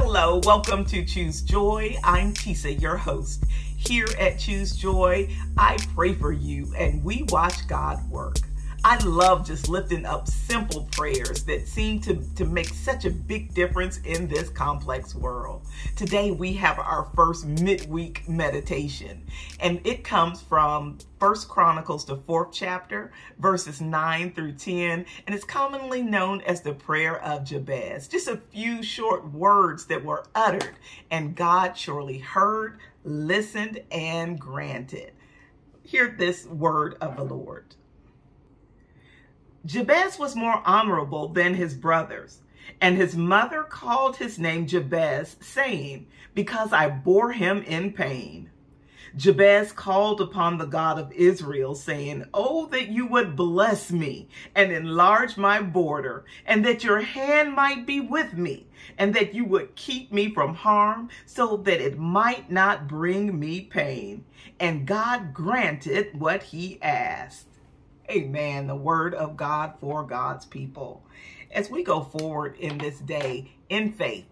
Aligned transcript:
Hello, 0.00 0.40
welcome 0.44 0.84
to 0.86 1.04
Choose 1.04 1.42
Joy. 1.42 1.96
I'm 2.04 2.32
Tisa, 2.32 2.80
your 2.80 2.96
host. 2.96 3.44
Here 3.76 4.06
at 4.20 4.38
Choose 4.38 4.76
Joy, 4.76 5.28
I 5.56 5.76
pray 5.96 6.14
for 6.14 6.30
you 6.30 6.72
and 6.78 7.02
we 7.02 7.24
watch 7.30 7.66
God 7.66 8.08
work. 8.08 8.36
I 8.90 8.96
love 9.04 9.46
just 9.46 9.68
lifting 9.68 10.06
up 10.06 10.26
simple 10.26 10.88
prayers 10.90 11.44
that 11.44 11.68
seem 11.68 12.00
to, 12.00 12.24
to 12.36 12.46
make 12.46 12.68
such 12.70 13.04
a 13.04 13.10
big 13.10 13.52
difference 13.52 13.98
in 13.98 14.28
this 14.28 14.48
complex 14.48 15.14
world. 15.14 15.66
Today 15.94 16.30
we 16.30 16.54
have 16.54 16.78
our 16.78 17.10
first 17.14 17.44
midweek 17.44 18.26
meditation, 18.26 19.26
and 19.60 19.82
it 19.84 20.04
comes 20.04 20.40
from 20.40 20.96
First 21.20 21.50
Chronicles, 21.50 22.06
the 22.06 22.16
fourth 22.16 22.48
chapter, 22.50 23.12
verses 23.38 23.82
9 23.82 24.32
through 24.32 24.52
10, 24.52 25.04
and 25.26 25.34
it's 25.36 25.44
commonly 25.44 26.00
known 26.00 26.40
as 26.46 26.62
the 26.62 26.72
prayer 26.72 27.22
of 27.22 27.44
Jabez. 27.44 28.08
Just 28.08 28.26
a 28.26 28.40
few 28.50 28.82
short 28.82 29.30
words 29.34 29.84
that 29.84 30.02
were 30.02 30.24
uttered, 30.34 30.76
and 31.10 31.36
God 31.36 31.76
surely 31.76 32.20
heard, 32.20 32.78
listened, 33.04 33.82
and 33.90 34.40
granted. 34.40 35.12
Hear 35.82 36.08
this 36.08 36.46
word 36.46 36.96
of 37.02 37.18
the 37.18 37.24
Lord. 37.24 37.74
Jabez 39.66 40.18
was 40.18 40.36
more 40.36 40.62
honorable 40.64 41.28
than 41.28 41.54
his 41.54 41.74
brothers, 41.74 42.42
and 42.80 42.96
his 42.96 43.16
mother 43.16 43.64
called 43.64 44.16
his 44.16 44.38
name 44.38 44.66
Jabez, 44.66 45.36
saying, 45.40 46.06
Because 46.34 46.72
I 46.72 46.88
bore 46.88 47.32
him 47.32 47.62
in 47.64 47.92
pain. 47.92 48.50
Jabez 49.16 49.72
called 49.72 50.20
upon 50.20 50.58
the 50.58 50.66
God 50.66 50.98
of 50.98 51.10
Israel, 51.12 51.74
saying, 51.74 52.26
Oh, 52.32 52.66
that 52.66 52.88
you 52.88 53.06
would 53.06 53.34
bless 53.34 53.90
me 53.90 54.28
and 54.54 54.70
enlarge 54.70 55.36
my 55.36 55.60
border, 55.60 56.24
and 56.46 56.64
that 56.64 56.84
your 56.84 57.00
hand 57.00 57.52
might 57.52 57.84
be 57.84 58.00
with 58.00 58.34
me, 58.34 58.68
and 58.96 59.12
that 59.14 59.34
you 59.34 59.44
would 59.44 59.74
keep 59.74 60.12
me 60.12 60.32
from 60.32 60.54
harm, 60.54 61.08
so 61.26 61.56
that 61.56 61.80
it 61.80 61.98
might 61.98 62.50
not 62.50 62.86
bring 62.86 63.38
me 63.38 63.62
pain. 63.62 64.24
And 64.60 64.86
God 64.86 65.34
granted 65.34 66.18
what 66.18 66.44
he 66.44 66.80
asked. 66.80 67.46
Amen. 68.10 68.66
The 68.66 68.74
word 68.74 69.14
of 69.14 69.36
God 69.36 69.74
for 69.80 70.02
God's 70.02 70.46
people. 70.46 71.04
As 71.50 71.70
we 71.70 71.82
go 71.82 72.00
forward 72.00 72.56
in 72.56 72.78
this 72.78 72.98
day 73.00 73.52
in 73.68 73.92
faith, 73.92 74.24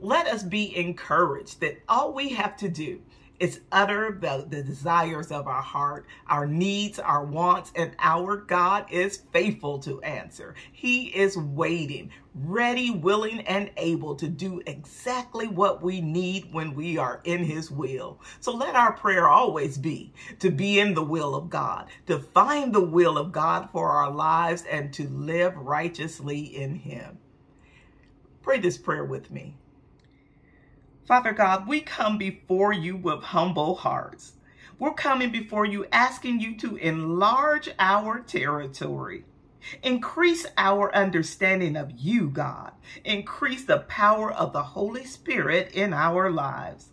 let 0.00 0.26
us 0.26 0.42
be 0.42 0.76
encouraged 0.76 1.60
that 1.60 1.80
all 1.88 2.12
we 2.12 2.30
have 2.30 2.56
to 2.58 2.68
do 2.68 3.00
it's 3.38 3.60
utter 3.70 4.18
the, 4.20 4.46
the 4.48 4.62
desires 4.62 5.30
of 5.30 5.46
our 5.46 5.62
heart, 5.62 6.06
our 6.28 6.46
needs, 6.46 6.98
our 6.98 7.24
wants, 7.24 7.72
and 7.74 7.92
our 7.98 8.36
God 8.36 8.86
is 8.90 9.22
faithful 9.32 9.78
to 9.80 10.00
answer. 10.02 10.54
He 10.72 11.06
is 11.08 11.36
waiting, 11.36 12.10
ready, 12.34 12.90
willing, 12.90 13.40
and 13.40 13.70
able 13.76 14.14
to 14.16 14.28
do 14.28 14.62
exactly 14.66 15.46
what 15.48 15.82
we 15.82 16.00
need 16.00 16.52
when 16.52 16.74
we 16.74 16.98
are 16.98 17.20
in 17.24 17.44
His 17.44 17.70
will. 17.70 18.20
So 18.40 18.54
let 18.54 18.74
our 18.74 18.92
prayer 18.92 19.28
always 19.28 19.76
be 19.76 20.12
to 20.38 20.50
be 20.50 20.80
in 20.80 20.94
the 20.94 21.04
will 21.04 21.34
of 21.34 21.50
God, 21.50 21.88
to 22.06 22.18
find 22.18 22.74
the 22.74 22.84
will 22.84 23.18
of 23.18 23.32
God 23.32 23.68
for 23.70 23.90
our 23.90 24.10
lives, 24.10 24.64
and 24.70 24.92
to 24.94 25.08
live 25.08 25.56
righteously 25.56 26.40
in 26.40 26.74
Him. 26.74 27.18
Pray 28.42 28.60
this 28.60 28.78
prayer 28.78 29.04
with 29.04 29.30
me. 29.30 29.56
Father 31.06 31.32
God, 31.32 31.68
we 31.68 31.82
come 31.82 32.18
before 32.18 32.72
you 32.72 32.96
with 32.96 33.22
humble 33.22 33.76
hearts. 33.76 34.32
We're 34.76 34.92
coming 34.92 35.30
before 35.30 35.64
you 35.64 35.86
asking 35.92 36.40
you 36.40 36.56
to 36.56 36.74
enlarge 36.74 37.70
our 37.78 38.18
territory. 38.18 39.24
Increase 39.84 40.46
our 40.58 40.92
understanding 40.92 41.76
of 41.76 41.92
you, 41.92 42.28
God. 42.28 42.72
Increase 43.04 43.64
the 43.64 43.78
power 43.78 44.32
of 44.32 44.52
the 44.52 44.64
Holy 44.64 45.04
Spirit 45.04 45.70
in 45.72 45.92
our 45.92 46.28
lives. 46.28 46.88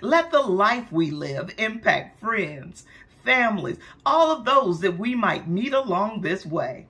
Let 0.00 0.32
the 0.32 0.40
life 0.40 0.90
we 0.90 1.12
live 1.12 1.54
impact 1.56 2.18
friends, 2.18 2.84
families, 3.24 3.78
all 4.04 4.32
of 4.32 4.44
those 4.44 4.80
that 4.80 4.98
we 4.98 5.14
might 5.14 5.48
meet 5.48 5.72
along 5.72 6.22
this 6.22 6.44
way. 6.44 6.88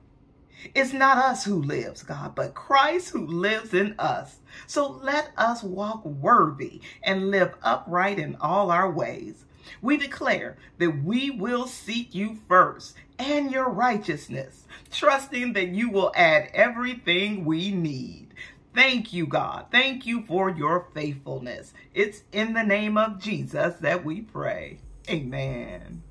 It's 0.74 0.92
not 0.92 1.18
us 1.18 1.44
who 1.44 1.62
lives, 1.62 2.02
God, 2.02 2.34
but 2.34 2.54
Christ 2.54 3.10
who 3.10 3.26
lives 3.26 3.74
in 3.74 3.94
us. 3.98 4.36
So 4.66 4.88
let 5.02 5.32
us 5.36 5.62
walk 5.62 6.04
worthy 6.04 6.80
and 7.02 7.30
live 7.30 7.54
upright 7.62 8.18
in 8.18 8.36
all 8.40 8.70
our 8.70 8.90
ways. 8.90 9.44
We 9.80 9.96
declare 9.96 10.56
that 10.78 11.04
we 11.04 11.30
will 11.30 11.66
seek 11.66 12.14
you 12.14 12.38
first 12.48 12.94
and 13.18 13.50
your 13.50 13.68
righteousness, 13.68 14.64
trusting 14.90 15.52
that 15.54 15.68
you 15.68 15.90
will 15.90 16.12
add 16.14 16.50
everything 16.52 17.44
we 17.44 17.70
need. 17.70 18.28
Thank 18.74 19.12
you, 19.12 19.26
God. 19.26 19.66
Thank 19.70 20.06
you 20.06 20.22
for 20.22 20.50
your 20.50 20.88
faithfulness. 20.94 21.74
It's 21.94 22.22
in 22.32 22.54
the 22.54 22.62
name 22.62 22.96
of 22.96 23.20
Jesus 23.20 23.76
that 23.76 24.04
we 24.04 24.22
pray. 24.22 24.78
Amen. 25.08 26.02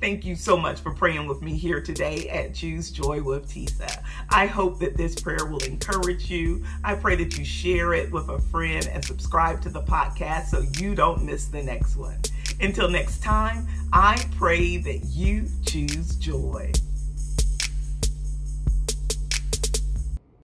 Thank 0.00 0.24
you 0.24 0.34
so 0.34 0.56
much 0.56 0.80
for 0.80 0.94
praying 0.94 1.26
with 1.26 1.42
me 1.42 1.54
here 1.58 1.82
today 1.82 2.26
at 2.30 2.54
Choose 2.54 2.90
Joy 2.90 3.22
with 3.22 3.50
Tisa. 3.50 4.02
I 4.30 4.46
hope 4.46 4.78
that 4.78 4.96
this 4.96 5.14
prayer 5.14 5.44
will 5.44 5.62
encourage 5.64 6.30
you. 6.30 6.64
I 6.82 6.94
pray 6.94 7.16
that 7.16 7.36
you 7.36 7.44
share 7.44 7.92
it 7.92 8.10
with 8.10 8.30
a 8.30 8.38
friend 8.38 8.88
and 8.90 9.04
subscribe 9.04 9.60
to 9.60 9.68
the 9.68 9.82
podcast 9.82 10.46
so 10.46 10.64
you 10.78 10.94
don't 10.94 11.22
miss 11.22 11.48
the 11.48 11.62
next 11.62 11.96
one. 11.96 12.18
Until 12.62 12.88
next 12.88 13.22
time, 13.22 13.68
I 13.92 14.24
pray 14.38 14.78
that 14.78 15.04
you 15.04 15.46
choose 15.66 16.14
joy. 16.14 16.72